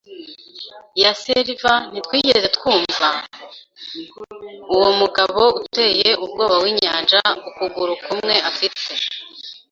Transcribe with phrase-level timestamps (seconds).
[1.01, 3.07] Ya silver ntitwigeze twumva.
[4.75, 8.91] Uwo mugabo uteye ubwoba winyanja ukuguru kumwe afite